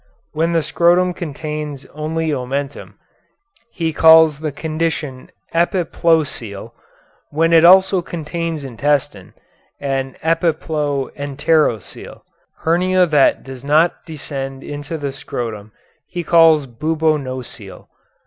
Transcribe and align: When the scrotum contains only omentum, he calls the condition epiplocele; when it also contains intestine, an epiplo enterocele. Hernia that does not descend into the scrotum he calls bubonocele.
When 0.31 0.53
the 0.53 0.63
scrotum 0.63 1.13
contains 1.13 1.85
only 1.93 2.31
omentum, 2.33 2.95
he 3.69 3.93
calls 3.93 4.39
the 4.39 4.51
condition 4.51 5.29
epiplocele; 5.53 6.71
when 7.29 7.53
it 7.53 7.63
also 7.63 8.01
contains 8.01 8.63
intestine, 8.63 9.35
an 9.79 10.15
epiplo 10.23 11.11
enterocele. 11.15 12.21
Hernia 12.61 13.05
that 13.05 13.43
does 13.43 13.63
not 13.63 14.03
descend 14.07 14.63
into 14.63 14.97
the 14.97 15.11
scrotum 15.11 15.71
he 16.07 16.23
calls 16.23 16.65
bubonocele. 16.65 17.87